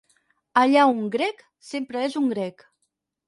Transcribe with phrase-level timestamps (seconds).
[0.61, 2.65] Allà un grec sempre és un grec.